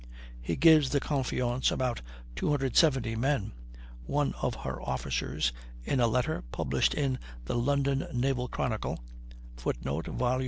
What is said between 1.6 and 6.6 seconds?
but 270 men; one of her officers, in a letter